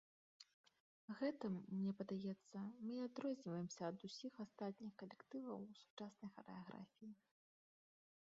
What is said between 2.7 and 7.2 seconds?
мы і адрозніваемся ад усіх астатніх калектываў сучаснай харэаграфіі.